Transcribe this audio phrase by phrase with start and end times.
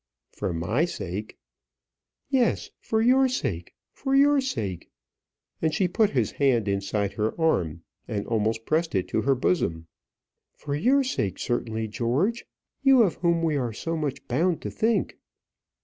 [0.31, 1.37] "For my sake!"
[2.31, 4.89] "Yes, for your sake; for your sake;"
[5.61, 9.85] and she put his hand inside her arm, and almost pressed it to her bosom.
[10.55, 12.45] "For your sake, certainly, George;
[12.81, 15.19] you of whom we are so much bound to think."